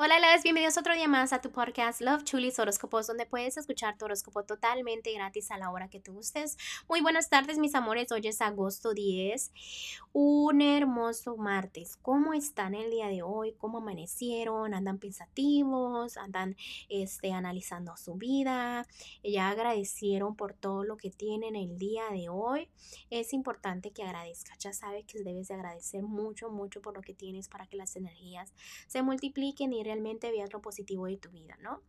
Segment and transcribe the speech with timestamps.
[0.00, 3.98] Hola, las bienvenidos otro día más a tu podcast Love Chulis Horóscopos, donde puedes escuchar
[3.98, 6.56] tu horóscopo totalmente gratis a la hora que tú gustes.
[6.88, 8.12] Muy buenas tardes, mis amores.
[8.12, 9.50] Hoy es agosto 10,
[10.12, 11.96] un hermoso martes.
[12.00, 13.54] ¿Cómo están el día de hoy?
[13.58, 14.72] ¿Cómo amanecieron?
[14.72, 16.16] ¿Andan pensativos?
[16.16, 16.54] ¿Andan
[16.88, 18.86] este, analizando su vida?
[19.24, 22.68] ¿Ya agradecieron por todo lo que tienen el día de hoy?
[23.10, 24.58] Es importante que agradezcas.
[24.60, 27.96] Ya sabes que debes de agradecer mucho, mucho por lo que tienes para que las
[27.96, 28.54] energías
[28.86, 31.82] se multipliquen y realmente veas lo positivo de tu vida, ¿no?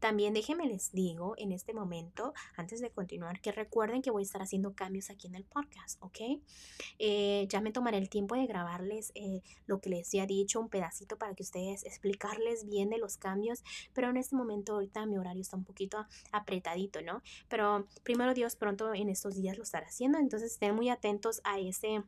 [0.00, 4.24] También déjenme les digo en este momento, antes de continuar, que recuerden que voy a
[4.24, 6.18] estar haciendo cambios aquí en el podcast, ¿ok?
[6.98, 10.70] Eh, ya me tomaré el tiempo de grabarles eh, lo que les he dicho, un
[10.70, 15.18] pedacito para que ustedes explicarles bien de los cambios, pero en este momento ahorita mi
[15.18, 17.22] horario está un poquito apretadito, ¿no?
[17.48, 21.58] Pero primero Dios pronto en estos días lo estará haciendo, entonces estén muy atentos a
[21.58, 22.02] ese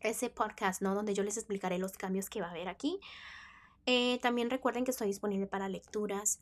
[0.00, 0.94] ese podcast, ¿no?
[0.94, 3.00] Donde yo les explicaré los cambios que va a haber aquí.
[3.86, 6.40] Eh, también recuerden que estoy disponible para lecturas.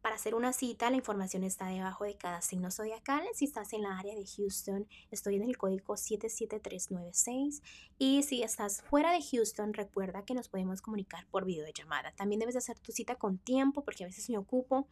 [0.00, 3.26] Para hacer una cita, la información está debajo de cada signo zodiacal.
[3.34, 7.62] Si estás en la área de Houston, estoy en el código 77396.
[7.98, 12.12] Y si estás fuera de Houston, recuerda que nos podemos comunicar por videollamada.
[12.12, 14.86] También debes hacer tu cita con tiempo porque a veces me ocupo.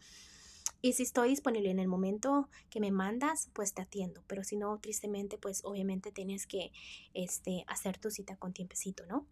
[0.83, 4.23] Y si estoy disponible en el momento que me mandas, pues te atiendo.
[4.27, 6.73] Pero si no, tristemente, pues obviamente tienes que
[7.15, 9.27] este, hacer tu cita con tiempecito, ¿no?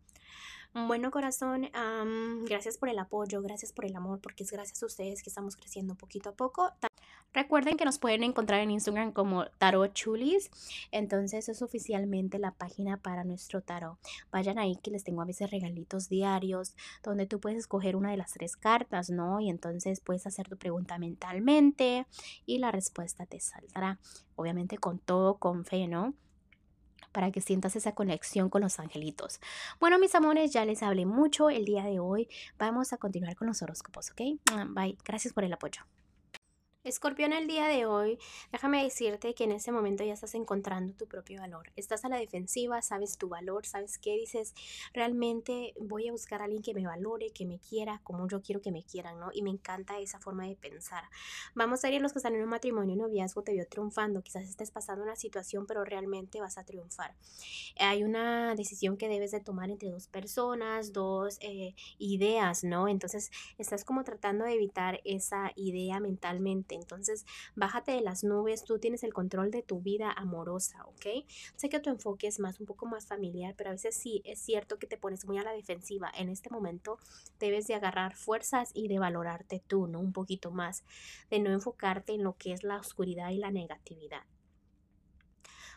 [0.74, 1.70] Bueno, corazón,
[2.46, 5.54] gracias por el apoyo, gracias por el amor, porque es gracias a ustedes que estamos
[5.54, 6.68] creciendo poquito a poco.
[7.32, 10.50] Recuerden que nos pueden encontrar en Instagram como Tarot Chulis.
[10.90, 13.98] Entonces es oficialmente la página para nuestro tarot.
[14.32, 18.16] Vayan ahí que les tengo a veces regalitos diarios donde tú puedes escoger una de
[18.16, 19.40] las tres cartas, ¿no?
[19.40, 22.06] Y entonces puedes hacer tu pregunta mentalmente
[22.46, 23.98] y la respuesta te saldrá.
[24.36, 26.14] Obviamente con todo, con fe, ¿no?
[27.14, 29.40] Para que sientas esa conexión con los angelitos.
[29.80, 32.28] Bueno, mis amores, ya les hablé mucho el día de hoy.
[32.58, 34.20] Vamos a continuar con los horóscopos, ¿ok?
[34.74, 34.98] Bye.
[35.04, 35.82] Gracias por el apoyo.
[36.84, 38.18] Escorpión, el día de hoy,
[38.52, 41.72] déjame decirte que en ese momento ya estás encontrando tu propio valor.
[41.76, 44.52] Estás a la defensiva, sabes tu valor, sabes qué dices,
[44.92, 48.60] realmente voy a buscar a alguien que me valore, que me quiera, como yo quiero
[48.60, 49.30] que me quieran, ¿no?
[49.32, 51.04] Y me encanta esa forma de pensar.
[51.54, 54.20] Vamos a ir los que están en un matrimonio, un noviazgo, te veo triunfando.
[54.20, 57.14] Quizás estés pasando una situación, pero realmente vas a triunfar.
[57.78, 62.88] Hay una decisión que debes de tomar entre dos personas, dos eh, ideas, ¿no?
[62.88, 67.24] Entonces, estás como tratando de evitar esa idea mentalmente entonces,
[67.54, 71.26] bájate de las nubes, tú tienes el control de tu vida amorosa, ¿ok?
[71.56, 74.38] Sé que tu enfoque es más un poco más familiar, pero a veces sí es
[74.38, 76.10] cierto que te pones muy a la defensiva.
[76.16, 76.98] En este momento
[77.38, 80.00] debes de agarrar fuerzas y de valorarte tú, ¿no?
[80.00, 80.84] Un poquito más,
[81.30, 84.22] de no enfocarte en lo que es la oscuridad y la negatividad.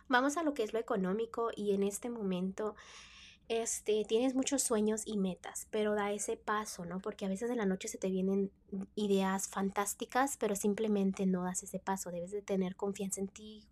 [0.09, 2.75] Vamos a lo que es lo económico y en este momento
[3.50, 7.00] este, tienes muchos sueños y metas, pero da ese paso, ¿no?
[7.00, 8.52] Porque a veces en la noche se te vienen
[8.96, 12.12] ideas fantásticas, pero simplemente no das ese paso.
[12.12, 13.63] Debes de tener confianza en ti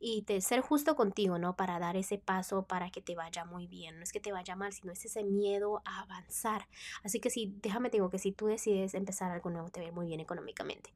[0.00, 1.56] y de ser justo contigo, ¿no?
[1.56, 3.96] Para dar ese paso para que te vaya muy bien.
[3.96, 6.68] No es que te vaya mal, sino es ese miedo a avanzar.
[7.02, 10.06] Así que sí, déjame digo que si tú decides empezar algo nuevo, te va muy
[10.06, 10.92] bien económicamente.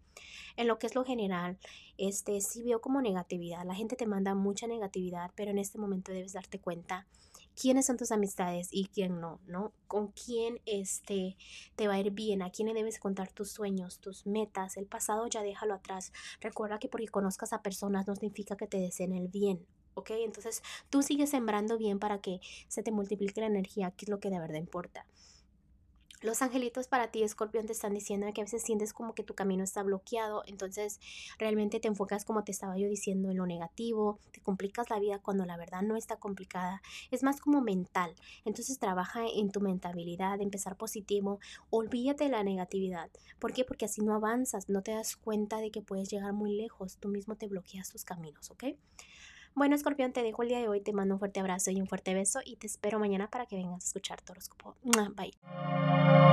[0.56, 1.58] En lo que es lo general,
[1.96, 3.64] este, sí veo como negatividad.
[3.64, 7.06] La gente te manda mucha negatividad, pero en este momento debes darte cuenta
[7.60, 9.72] quiénes son tus amistades y quién no, ¿no?
[9.86, 11.36] Con quién este,
[11.76, 15.26] te va a ir bien, a quién debes contar tus sueños, tus metas, el pasado
[15.26, 16.12] ya déjalo atrás.
[16.40, 20.10] Recuerda que porque conozcas a personas no significa que te deseen el bien, ¿ok?
[20.10, 24.20] Entonces tú sigues sembrando bien para que se te multiplique la energía, que es lo
[24.20, 25.06] que de verdad importa.
[26.22, 29.34] Los angelitos para ti, Escorpión, te están diciendo que a veces sientes como que tu
[29.34, 31.00] camino está bloqueado, entonces
[31.36, 35.18] realmente te enfocas, como te estaba yo diciendo, en lo negativo, te complicas la vida
[35.18, 40.40] cuando la verdad no está complicada, es más como mental, entonces trabaja en tu mentalidad,
[40.40, 41.40] empezar positivo,
[41.70, 43.10] olvídate de la negatividad.
[43.40, 43.64] ¿Por qué?
[43.64, 47.08] Porque así no avanzas, no te das cuenta de que puedes llegar muy lejos, tú
[47.08, 48.76] mismo te bloqueas tus caminos, ¿ok?
[49.54, 51.86] Bueno, Escorpión, te dejo el día de hoy, te mando un fuerte abrazo y un
[51.86, 54.74] fuerte beso y te espero mañana para que vengas a escuchar tu horóscopo.
[55.14, 56.31] Bye.